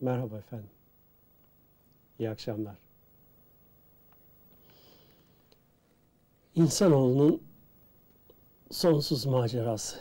Merhaba 0.00 0.38
efendim. 0.38 0.70
İyi 2.18 2.30
akşamlar. 2.30 2.78
İnsanoğlunun 6.54 7.42
sonsuz 8.70 9.26
macerası. 9.26 9.96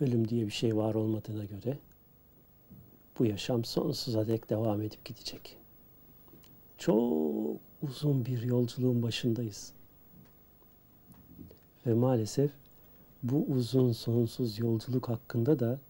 Ölüm 0.00 0.28
diye 0.28 0.46
bir 0.46 0.52
şey 0.52 0.76
var 0.76 0.94
olmadığına 0.94 1.44
göre 1.44 1.78
bu 3.18 3.26
yaşam 3.26 3.64
sonsuza 3.64 4.28
dek 4.28 4.50
devam 4.50 4.82
edip 4.82 5.04
gidecek. 5.04 5.56
Çok 6.78 7.56
uzun 7.82 8.24
bir 8.26 8.42
yolculuğun 8.42 9.02
başındayız. 9.02 9.72
Ve 11.86 11.94
maalesef 11.94 12.50
bu 13.22 13.44
uzun 13.48 13.92
sonsuz 13.92 14.58
yolculuk 14.58 15.08
hakkında 15.08 15.58
da 15.58 15.80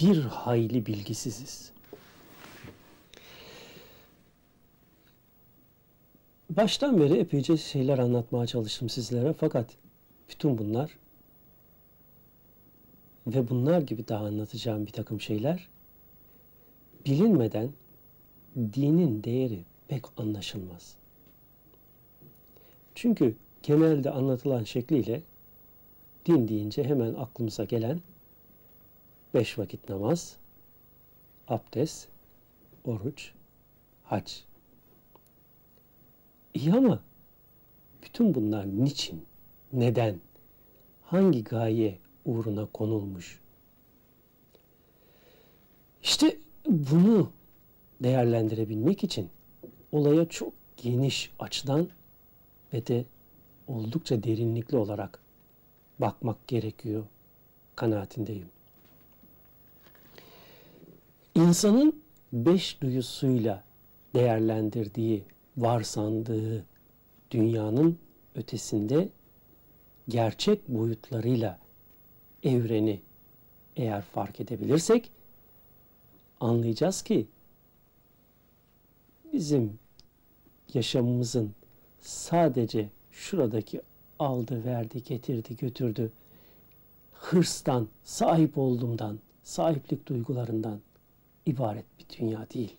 bir 0.00 0.22
hayli 0.24 0.86
bilgisiziz. 0.86 1.72
Baştan 6.50 7.00
beri 7.00 7.18
epeyce 7.18 7.56
şeyler 7.56 7.98
anlatmaya 7.98 8.46
çalıştım 8.46 8.88
sizlere 8.88 9.32
fakat 9.32 9.70
bütün 10.28 10.58
bunlar 10.58 10.98
ve 13.26 13.50
bunlar 13.50 13.82
gibi 13.82 14.08
daha 14.08 14.26
anlatacağım 14.26 14.86
bir 14.86 14.92
takım 14.92 15.20
şeyler 15.20 15.68
bilinmeden 17.06 17.70
dinin 18.56 19.24
değeri 19.24 19.64
pek 19.88 20.04
anlaşılmaz. 20.16 20.96
Çünkü 22.94 23.36
genelde 23.62 24.10
anlatılan 24.10 24.64
şekliyle 24.64 25.22
din 26.26 26.48
deyince 26.48 26.84
hemen 26.84 27.14
aklımıza 27.14 27.64
gelen 27.64 28.00
beş 29.34 29.58
vakit 29.58 29.88
namaz, 29.88 30.36
abdest, 31.48 32.08
oruç, 32.84 33.32
hac. 34.04 34.32
İyi 36.54 36.72
ama 36.72 37.02
bütün 38.02 38.34
bunlar 38.34 38.66
niçin, 38.66 39.26
neden, 39.72 40.20
hangi 41.02 41.44
gaye 41.44 41.98
uğruna 42.24 42.66
konulmuş? 42.66 43.40
İşte 46.02 46.36
bunu 46.66 47.32
değerlendirebilmek 48.00 49.04
için 49.04 49.30
olaya 49.92 50.28
çok 50.28 50.52
geniş 50.76 51.30
açıdan 51.38 51.88
ve 52.72 52.86
de 52.86 53.04
oldukça 53.66 54.22
derinlikli 54.22 54.76
olarak 54.76 55.20
bakmak 55.98 56.48
gerekiyor 56.48 57.04
kanaatindeyim. 57.76 58.53
İnsanın 61.34 62.02
beş 62.32 62.80
duyusuyla 62.80 63.64
değerlendirdiği, 64.14 65.24
varsandığı 65.56 66.64
dünyanın 67.30 67.98
ötesinde 68.34 69.08
gerçek 70.08 70.68
boyutlarıyla 70.68 71.58
evreni 72.42 73.00
eğer 73.76 74.02
fark 74.02 74.40
edebilirsek 74.40 75.10
anlayacağız 76.40 77.02
ki 77.02 77.26
bizim 79.32 79.78
yaşamımızın 80.74 81.54
sadece 82.00 82.88
şuradaki 83.10 83.80
aldı, 84.18 84.64
verdi, 84.64 85.04
getirdi, 85.04 85.56
götürdü 85.56 86.12
hırstan, 87.12 87.88
sahip 88.04 88.58
olduğumdan, 88.58 89.18
sahiplik 89.42 90.08
duygularından 90.08 90.80
ibaret 91.46 91.84
bir 91.98 92.18
dünya 92.18 92.46
değil. 92.54 92.76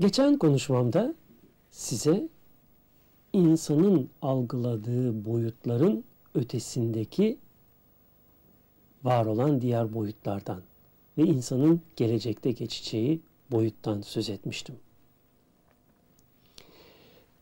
Geçen 0.00 0.38
konuşmamda 0.38 1.14
size 1.70 2.28
insanın 3.32 4.10
algıladığı 4.22 5.24
boyutların 5.24 6.04
ötesindeki 6.34 7.38
var 9.04 9.26
olan 9.26 9.60
diğer 9.60 9.94
boyutlardan 9.94 10.62
ve 11.18 11.22
insanın 11.22 11.80
gelecekte 11.96 12.52
geçeceği 12.52 13.20
boyuttan 13.50 14.00
söz 14.00 14.30
etmiştim. 14.30 14.74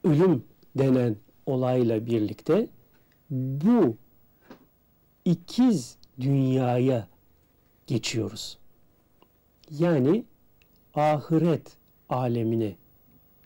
Ölüm 0.05 0.45
denen 0.79 1.17
olayla 1.47 2.07
birlikte 2.07 2.69
bu 3.31 3.97
ikiz 5.25 5.97
dünyaya 6.21 7.09
geçiyoruz. 7.87 8.59
Yani 9.71 10.25
ahiret 10.95 11.77
alemine 12.09 12.77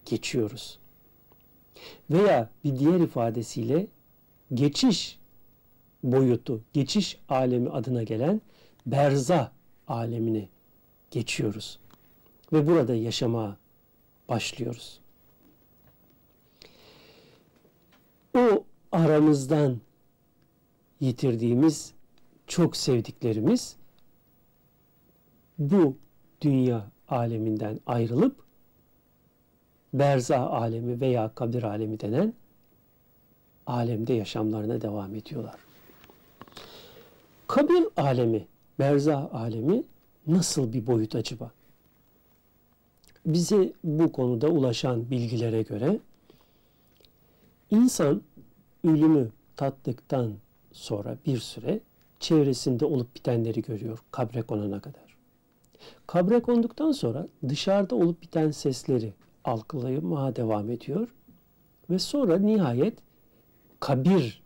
geçiyoruz. 0.04 0.78
Veya 2.10 2.50
bir 2.64 2.78
diğer 2.78 3.00
ifadesiyle 3.00 3.86
geçiş 4.54 5.18
boyutu, 6.02 6.60
geçiş 6.72 7.18
alemi 7.28 7.70
adına 7.70 8.02
gelen 8.02 8.40
berza 8.86 9.52
alemine 9.88 10.48
geçiyoruz. 11.10 11.78
Ve 12.52 12.66
burada 12.66 12.94
yaşamaya 12.94 13.56
başlıyoruz. 14.28 15.00
O 18.36 18.64
aramızdan 18.92 19.80
yitirdiğimiz 21.00 21.92
çok 22.50 22.76
sevdiklerimiz 22.76 23.76
bu 25.58 25.96
dünya 26.40 26.90
aleminden 27.08 27.80
ayrılıp 27.86 28.36
berzah 29.94 30.52
alemi 30.52 31.00
veya 31.00 31.34
kabir 31.34 31.62
alemi 31.62 32.00
denen 32.00 32.34
alemde 33.66 34.12
yaşamlarına 34.12 34.80
devam 34.80 35.14
ediyorlar. 35.14 35.54
Kabir 37.46 37.84
alemi, 37.96 38.46
berzah 38.78 39.34
alemi 39.34 39.82
nasıl 40.26 40.72
bir 40.72 40.86
boyut 40.86 41.14
acaba? 41.14 41.50
Bize 43.26 43.72
bu 43.84 44.12
konuda 44.12 44.48
ulaşan 44.48 45.10
bilgilere 45.10 45.62
göre 45.62 45.98
insan 47.70 48.22
ölümü 48.84 49.30
tattıktan 49.56 50.32
sonra 50.72 51.16
bir 51.26 51.38
süre 51.38 51.80
çevresinde 52.20 52.84
olup 52.84 53.14
bitenleri 53.14 53.62
görüyor 53.62 53.98
kabre 54.10 54.42
konana 54.42 54.80
kadar. 54.80 55.16
Kabre 56.06 56.42
konduktan 56.42 56.92
sonra 56.92 57.26
dışarıda 57.48 57.96
olup 57.96 58.22
biten 58.22 58.50
sesleri 58.50 59.12
algılamaya 59.44 60.36
devam 60.36 60.70
ediyor 60.70 61.08
ve 61.90 61.98
sonra 61.98 62.38
nihayet 62.38 62.98
kabir 63.80 64.42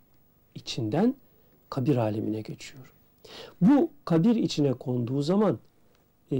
içinden 0.55 1.15
kabir 1.71 1.97
alemine 1.97 2.41
geçiyor. 2.41 2.95
Bu 3.61 3.91
kabir 4.05 4.37
içine 4.37 4.73
konduğu 4.73 5.23
zaman 5.23 5.59
e, 6.33 6.39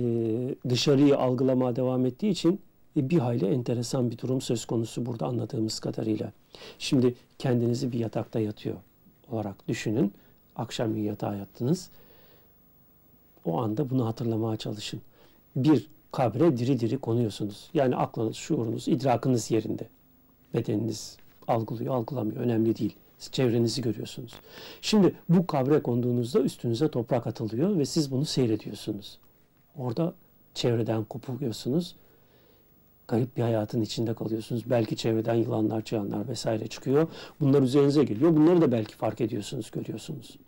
dışarıyı 0.69 1.19
algılamaya 1.19 1.77
devam 1.77 2.07
ettiği 2.07 2.31
için 2.31 2.61
e, 2.97 3.11
bir 3.11 3.19
hayli 3.19 3.47
enteresan 3.47 4.11
bir 4.11 4.19
durum 4.19 4.41
söz 4.41 4.65
konusu 4.65 5.07
burada 5.07 5.27
anladığımız 5.27 5.81
kadarıyla. 5.81 6.33
Şimdi 6.79 7.15
kendinizi 7.39 7.93
bir 7.93 7.99
yatakta 7.99 8.41
yatıyor 8.41 8.77
olarak 9.31 9.69
düşünün. 9.69 10.13
Akşam 10.57 10.97
yatağa 10.97 11.35
yattınız. 11.35 11.91
O 13.45 13.61
anda 13.61 13.91
bunu 13.91 14.07
hatırlamaya 14.07 14.57
çalışın. 14.57 15.01
Bir, 15.57 15.89
kabre 16.13 16.57
diri 16.57 16.81
diri 16.81 16.99
konuyorsunuz. 16.99 17.71
Yani 17.75 17.97
aklınız, 17.97 18.37
şuurunuz, 18.37 18.89
idrakınız 18.89 19.51
yerinde. 19.51 19.89
Bedeniniz 20.55 21.17
algılıyor, 21.49 21.95
algılamıyor. 21.95 22.37
Önemli 22.37 22.77
değil. 22.77 22.97
Siz 23.19 23.33
çevrenizi 23.33 23.83
görüyorsunuz. 23.83 24.33
Şimdi 24.81 25.15
bu 25.29 25.47
kabre 25.47 25.83
konduğunuzda 25.83 26.41
üstünüze 26.41 26.89
toprak 26.89 27.27
atılıyor 27.27 27.79
ve 27.79 27.85
siz 27.85 28.11
bunu 28.11 28.25
seyrediyorsunuz. 28.25 29.19
Orada 29.77 30.15
çevreden 30.55 31.05
kopuyorsunuz. 31.05 31.95
Garip 33.09 33.37
bir 33.37 33.43
hayatın 33.43 33.81
içinde 33.81 34.15
kalıyorsunuz. 34.15 34.71
Belki 34.71 34.97
çevreden 34.97 35.35
yılanlar, 35.35 35.83
çıyanlar 35.83 36.29
vesaire 36.29 36.67
çıkıyor. 36.67 37.09
Bunlar 37.41 37.63
üzerinize 37.63 38.05
geliyor. 38.05 38.37
Bunları 38.37 38.61
da 38.61 38.73
belki 38.73 38.97
fark 38.97 39.21
ediyorsunuz, 39.21 39.71
görüyorsunuz. 39.71 40.39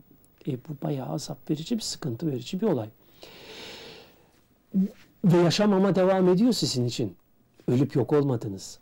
E, 0.49 0.53
bu 0.53 0.77
bayağı 0.83 1.09
azap 1.09 1.51
verici 1.51 1.77
bir 1.77 1.83
sıkıntı 1.83 2.27
verici 2.27 2.61
bir 2.61 2.67
olay. 2.67 2.89
Ve 5.25 5.37
yaşam 5.37 5.73
ama 5.73 5.95
devam 5.95 6.29
ediyor 6.29 6.53
sizin 6.53 6.85
için. 6.85 7.17
Ölüp 7.69 7.97
yok 7.97 8.13
olmadınız. 8.13 8.79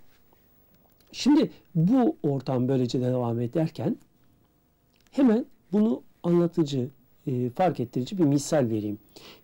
Şimdi 1.13 1.51
bu 1.75 2.17
ortam 2.23 2.69
böylece 2.69 3.01
devam 3.01 3.41
ederken 3.41 3.97
hemen 5.11 5.47
bunu 5.73 6.03
anlatıcı, 6.23 6.89
e, 7.27 7.51
fark 7.51 7.81
ettirici 7.81 8.19
bir 8.19 8.25
misal 8.25 8.71
vereyim. 8.71 8.99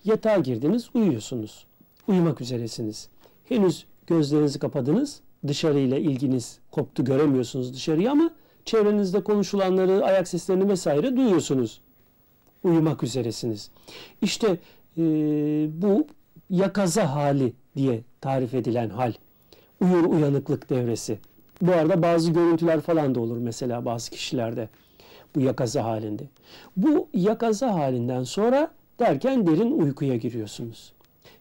Yatağa 0.05 0.38
girdiniz, 0.38 0.91
uyuyorsunuz. 0.94 1.67
Uyumak 2.09 2.41
üzeresiniz. 2.41 3.09
Henüz 3.44 3.87
gözlerinizi 4.10 4.58
kapadınız. 4.58 5.20
Dışarıyla 5.46 5.98
ilginiz 5.98 6.58
koptu, 6.70 7.04
göremiyorsunuz 7.04 7.74
dışarıyı 7.74 8.10
ama 8.10 8.30
çevrenizde 8.64 9.24
konuşulanları, 9.24 10.04
ayak 10.04 10.28
seslerini 10.28 10.68
vesaire 10.68 11.16
duyuyorsunuz. 11.16 11.80
uyumak 12.64 13.02
üzeresiniz. 13.02 13.70
İşte 14.22 14.58
e, 14.98 15.02
bu 15.82 16.06
yakaza 16.50 17.14
hali 17.14 17.52
diye 17.76 18.00
tarif 18.20 18.54
edilen 18.54 18.88
hal. 18.88 19.12
Uyur 19.80 20.04
uyanıklık 20.04 20.70
devresi. 20.70 21.18
Bu 21.62 21.72
arada 21.72 22.02
bazı 22.02 22.30
görüntüler 22.30 22.80
falan 22.80 23.14
da 23.14 23.20
olur 23.20 23.36
mesela 23.36 23.84
bazı 23.84 24.10
kişilerde 24.10 24.68
bu 25.34 25.40
yakaza 25.40 25.84
halinde. 25.84 26.24
Bu 26.76 27.08
yakaza 27.14 27.74
halinden 27.74 28.22
sonra 28.22 28.70
derken 28.98 29.46
derin 29.46 29.80
uykuya 29.80 30.16
giriyorsunuz. 30.16 30.92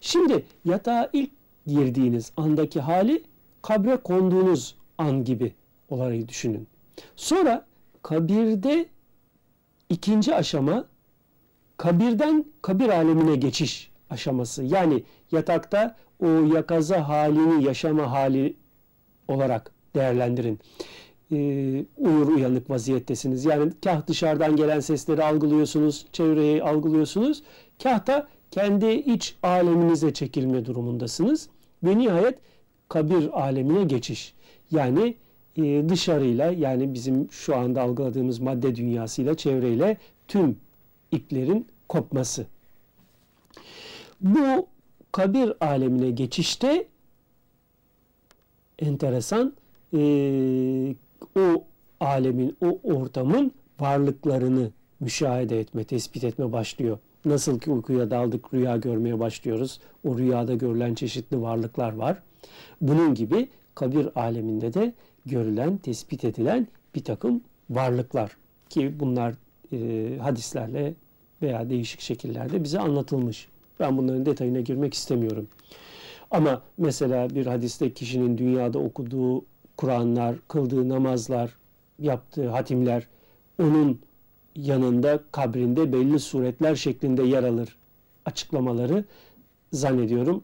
Şimdi 0.01 0.45
yatağa 0.65 1.09
ilk 1.13 1.38
girdiğiniz 1.69 2.31
andaki 2.37 2.79
hali 2.79 3.23
kabre 3.61 3.97
konduğunuz 3.97 4.75
an 4.97 5.23
gibi 5.23 5.53
olarak 5.89 6.27
düşünün. 6.27 6.67
Sonra 7.15 7.65
kabirde 8.03 8.85
ikinci 9.89 10.35
aşama 10.35 10.85
kabirden 11.77 12.45
kabir 12.61 12.89
alemine 12.89 13.35
geçiş 13.35 13.91
aşaması. 14.09 14.63
Yani 14.63 15.03
yatakta 15.31 15.95
o 16.19 16.27
yakaza 16.27 17.09
halini 17.09 17.63
yaşama 17.63 18.11
hali 18.11 18.55
olarak 19.27 19.71
değerlendirin. 19.95 20.59
Ee, 21.31 21.85
uyur 21.97 22.27
uyanık 22.27 22.69
vaziyettesiniz. 22.69 23.45
Yani 23.45 23.71
kah 23.83 24.07
dışarıdan 24.07 24.55
gelen 24.55 24.79
sesleri 24.79 25.23
algılıyorsunuz, 25.23 26.05
çevreyi 26.13 26.63
algılıyorsunuz. 26.63 27.43
Kah 27.83 28.07
da 28.07 28.27
kendi 28.51 28.91
iç 28.91 29.35
aleminize 29.43 30.13
çekilme 30.13 30.65
durumundasınız. 30.65 31.49
Ve 31.83 31.97
nihayet 31.97 32.39
kabir 32.89 33.41
alemine 33.41 33.83
geçiş. 33.83 34.33
Yani 34.71 35.15
e, 35.57 35.89
dışarıyla 35.89 36.51
yani 36.51 36.93
bizim 36.93 37.31
şu 37.31 37.55
anda 37.55 37.81
algıladığımız 37.81 38.39
madde 38.39 38.75
dünyasıyla 38.75 39.37
çevreyle 39.37 39.97
tüm 40.27 40.57
iplerin 41.11 41.67
kopması. 41.89 42.45
Bu 44.21 44.67
kabir 45.11 45.53
alemine 45.61 46.11
geçişte 46.11 46.87
enteresan 48.79 49.53
e, 49.93 50.95
o 51.35 51.63
alemin, 51.99 52.57
o 52.61 52.79
ortamın 52.83 53.51
varlıklarını 53.79 54.71
müşahede 54.99 55.59
etme, 55.59 55.83
tespit 55.83 56.23
etme 56.23 56.51
başlıyor. 56.51 56.97
Nasıl 57.25 57.59
ki 57.59 57.71
uykuya 57.71 58.11
daldık, 58.11 58.53
rüya 58.53 58.77
görmeye 58.77 59.19
başlıyoruz. 59.19 59.79
O 60.07 60.17
rüyada 60.17 60.53
görülen 60.53 60.95
çeşitli 60.95 61.41
varlıklar 61.41 61.93
var. 61.93 62.21
Bunun 62.81 63.13
gibi 63.13 63.49
kabir 63.75 64.07
aleminde 64.15 64.73
de 64.73 64.93
görülen, 65.25 65.77
tespit 65.77 66.25
edilen 66.25 66.67
bir 66.95 67.03
takım 67.03 67.41
varlıklar 67.69 68.37
ki 68.69 68.99
bunlar 68.99 69.33
e, 69.71 70.17
hadislerle 70.17 70.93
veya 71.41 71.69
değişik 71.69 72.01
şekillerde 72.01 72.63
bize 72.63 72.79
anlatılmış. 72.79 73.47
Ben 73.79 73.97
bunların 73.97 74.25
detayına 74.25 74.59
girmek 74.59 74.93
istemiyorum. 74.93 75.47
Ama 76.31 76.61
mesela 76.77 77.29
bir 77.29 77.45
hadiste 77.45 77.93
kişinin 77.93 78.37
dünyada 78.37 78.79
okuduğu 78.79 79.45
Kur'anlar, 79.77 80.35
kıldığı 80.47 80.89
namazlar, 80.89 81.55
yaptığı 81.99 82.49
hatimler 82.49 83.07
onun 83.61 83.99
yanında 84.65 85.19
kabrinde 85.31 85.93
belli 85.93 86.19
suretler 86.19 86.75
şeklinde 86.75 87.23
yer 87.23 87.43
alır 87.43 87.77
açıklamaları 88.25 89.05
zannediyorum 89.73 90.43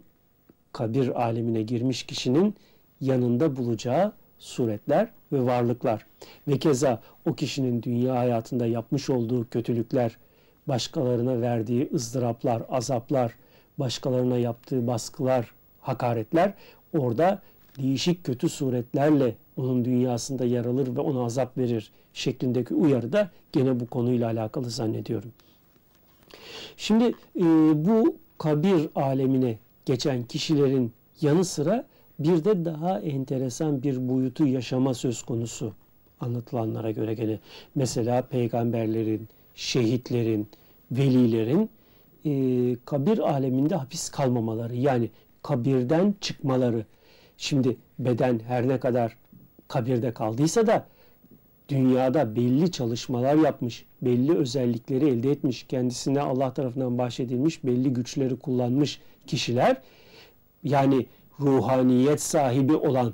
kabir 0.74 1.22
alemine 1.22 1.62
girmiş 1.62 2.04
kişinin 2.04 2.56
yanında 3.02 3.56
bulacağı 3.56 4.14
suretler 4.40 5.10
ve 5.32 5.46
varlıklar. 5.46 6.06
Ve 6.48 6.60
keza 6.60 7.02
o 7.26 7.34
kişinin 7.34 7.84
dünya 7.84 8.16
hayatında 8.16 8.66
yapmış 8.66 9.10
olduğu 9.10 9.50
kötülükler, 9.50 10.18
başkalarına 10.68 11.42
verdiği 11.42 11.90
ızdıraplar, 11.94 12.64
azaplar, 12.70 13.32
başkalarına 13.78 14.38
yaptığı 14.38 14.88
baskılar, 14.88 15.52
hakaretler 15.82 16.54
orada 16.98 17.42
değişik 17.78 18.24
kötü 18.24 18.50
suretlerle 18.50 19.36
onun 19.58 19.86
dünyasında 19.86 20.46
yer 20.46 20.66
alır 20.66 20.96
ve 20.96 21.00
ona 21.00 21.26
azap 21.26 21.58
verir 21.58 21.92
şeklindeki 22.14 22.74
uyarı 22.74 23.14
da 23.14 23.30
gene 23.52 23.80
bu 23.80 23.88
konuyla 23.88 24.30
alakalı 24.30 24.70
zannediyorum. 24.70 25.32
Şimdi 26.78 27.04
e, 27.36 27.44
bu 27.86 28.16
kabir 28.38 28.90
alemine 28.96 29.58
geçen 29.86 30.24
kişilerin 30.24 30.92
yanı 31.22 31.46
sıra 31.46 31.86
bir 32.20 32.46
de 32.46 32.66
daha 32.66 33.00
enteresan 33.00 33.84
bir 33.84 34.10
boyutu 34.10 34.48
yaşama 34.48 34.94
söz 34.94 35.24
konusu 35.24 35.74
anlatılanlara 36.20 36.92
göre 36.92 37.14
gene. 37.14 37.40
Mesela 37.76 38.22
peygamberlerin, 38.22 39.28
şehitlerin, 39.56 40.48
velilerin 40.92 41.70
e, 42.26 42.32
kabir 42.86 43.20
aleminde 43.20 43.76
hapis 43.76 44.10
kalmamaları 44.10 44.76
yani 44.76 45.10
kabirden 45.44 46.16
çıkmaları. 46.22 46.86
Şimdi 47.38 47.78
beden 48.00 48.40
her 48.48 48.68
ne 48.68 48.80
kadar 48.80 49.18
kabirde 49.68 50.14
kaldıysa 50.14 50.68
da 50.68 50.88
dünyada 51.70 52.36
belli 52.36 52.72
çalışmalar 52.72 53.36
yapmış, 53.36 53.86
belli 54.02 54.38
özellikleri 54.38 55.08
elde 55.08 55.32
etmiş, 55.32 55.64
kendisine 55.64 56.22
Allah 56.22 56.54
tarafından 56.54 56.98
bahşedilmiş 56.98 57.64
belli 57.64 57.94
güçleri 57.94 58.40
kullanmış 58.40 59.00
kişiler 59.28 59.78
yani 60.64 61.06
ruhaniyet 61.40 62.22
sahibi 62.22 62.76
olan 62.76 63.14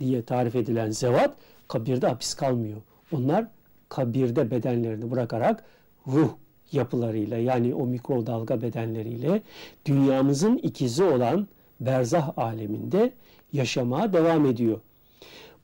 diye 0.00 0.22
tarif 0.22 0.56
edilen 0.56 0.90
zevat 0.90 1.36
kabirde 1.68 2.06
hapis 2.06 2.34
kalmıyor. 2.34 2.82
Onlar 3.12 3.46
kabirde 3.88 4.50
bedenlerini 4.50 5.10
bırakarak 5.10 5.64
ruh 6.06 6.30
yapılarıyla 6.72 7.38
yani 7.38 7.74
o 7.74 7.86
mikrodalga 7.86 8.62
bedenleriyle 8.62 9.42
dünyamızın 9.86 10.56
ikizi 10.56 11.04
olan 11.04 11.48
berzah 11.80 12.38
aleminde 12.38 13.12
yaşamaya 13.52 14.12
devam 14.12 14.46
ediyor. 14.46 14.80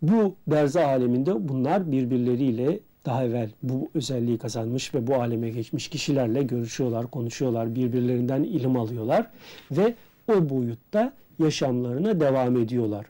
Bu 0.03 0.35
berzah 0.47 0.89
aleminde 0.89 1.49
bunlar 1.49 1.93
birbirleriyle 1.93 2.81
daha 3.07 3.25
evvel 3.25 3.51
bu 3.63 3.91
özelliği 3.95 4.39
kazanmış 4.39 4.95
ve 4.95 5.07
bu 5.07 5.15
aleme 5.15 5.51
geçmiş 5.51 5.89
kişilerle 5.89 6.43
görüşüyorlar, 6.43 7.11
konuşuyorlar, 7.11 7.75
birbirlerinden 7.75 8.43
ilim 8.43 8.77
alıyorlar 8.77 9.31
ve 9.71 9.95
o 10.33 10.49
boyutta 10.49 11.13
yaşamlarına 11.39 12.21
devam 12.21 12.57
ediyorlar. 12.57 13.07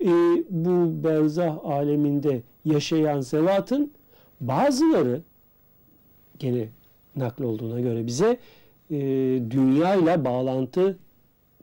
E, 0.00 0.10
bu 0.50 1.04
berzah 1.04 1.64
aleminde 1.64 2.42
yaşayan 2.64 3.20
zevatın 3.20 3.92
bazıları 4.40 5.22
gene 6.38 6.68
nakl 7.16 7.42
olduğuna 7.42 7.80
göre 7.80 8.06
bize 8.06 8.38
e, 8.90 8.96
dünya 9.50 10.24
bağlantı 10.24 10.98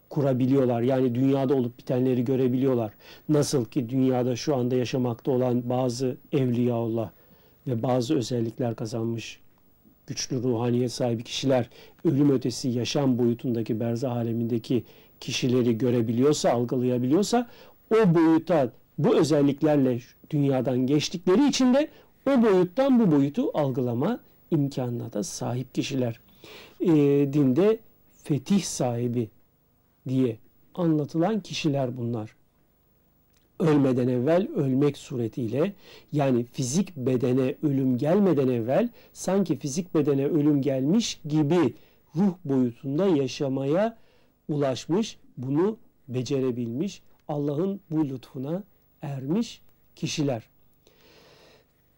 kurabiliyorlar. 0.09 0.81
Yani 0.81 1.15
dünyada 1.15 1.55
olup 1.55 1.79
bitenleri 1.79 2.23
görebiliyorlar. 2.23 2.93
Nasıl 3.29 3.65
ki 3.65 3.89
dünyada 3.89 4.35
şu 4.35 4.55
anda 4.55 4.75
yaşamakta 4.75 5.31
olan 5.31 5.69
bazı 5.69 6.17
evliyaullah 6.31 7.09
ve 7.67 7.83
bazı 7.83 8.15
özellikler 8.15 8.75
kazanmış 8.75 9.39
güçlü 10.07 10.43
ruhaniyet 10.43 10.91
sahibi 10.91 11.23
kişiler 11.23 11.69
ölüm 12.05 12.31
ötesi 12.31 12.69
yaşam 12.69 13.17
boyutundaki 13.17 13.79
berzah 13.79 14.15
alemindeki 14.15 14.83
kişileri 15.19 15.77
görebiliyorsa, 15.77 16.51
algılayabiliyorsa 16.51 17.49
o 17.93 18.15
boyuta 18.15 18.71
bu 18.97 19.15
özelliklerle 19.15 19.99
dünyadan 20.29 20.87
geçtikleri 20.87 21.47
için 21.47 21.73
de 21.73 21.87
o 22.29 22.41
boyuttan 22.41 22.99
bu 22.99 23.11
boyutu 23.11 23.51
algılama 23.53 24.19
imkanına 24.51 25.13
da 25.13 25.23
sahip 25.23 25.75
kişiler. 25.75 26.19
E, 26.81 26.87
dinde 27.33 27.79
fetih 28.23 28.63
sahibi 28.63 29.29
diye 30.09 30.37
anlatılan 30.75 31.39
kişiler 31.39 31.97
bunlar. 31.97 32.35
Ölmeden 33.59 34.07
evvel 34.07 34.47
ölmek 34.55 34.97
suretiyle 34.97 35.73
yani 36.11 36.43
fizik 36.43 36.95
bedene 36.95 37.55
ölüm 37.63 37.97
gelmeden 37.97 38.47
evvel 38.47 38.89
sanki 39.13 39.57
fizik 39.57 39.95
bedene 39.95 40.25
ölüm 40.25 40.61
gelmiş 40.61 41.21
gibi 41.25 41.73
ruh 42.15 42.33
boyutunda 42.45 43.07
yaşamaya 43.07 43.97
ulaşmış, 44.47 45.17
bunu 45.37 45.77
becerebilmiş, 46.07 47.01
Allah'ın 47.27 47.81
bu 47.91 48.09
lütfuna 48.09 48.63
ermiş 49.01 49.61
kişiler. 49.95 50.49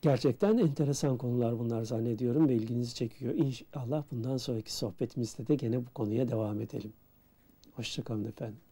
Gerçekten 0.01 0.57
enteresan 0.57 1.17
konular 1.17 1.59
bunlar 1.59 1.83
zannediyorum 1.83 2.49
ve 2.49 2.55
ilginizi 2.55 2.95
çekiyor. 2.95 3.33
İnşallah 3.33 4.03
bundan 4.11 4.37
sonraki 4.37 4.73
sohbetimizde 4.73 5.47
de 5.47 5.55
gene 5.55 5.85
bu 5.85 5.89
konuya 5.93 6.27
devam 6.27 6.61
edelim. 6.61 6.93
Hoşçakalın 7.81 8.25
efendim. 8.25 8.70